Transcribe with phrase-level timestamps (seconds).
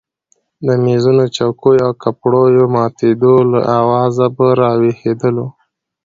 [0.65, 5.47] د مېزونو چوکیو او کپړیو د ماتېدو له آوازه به راویښېدلو.